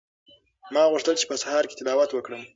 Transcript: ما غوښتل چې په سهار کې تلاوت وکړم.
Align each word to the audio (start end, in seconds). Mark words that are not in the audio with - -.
ما 0.73 0.81
غوښتل 0.91 1.15
چې 1.19 1.25
په 1.29 1.35
سهار 1.41 1.63
کې 1.67 1.77
تلاوت 1.79 2.09
وکړم. 2.13 2.43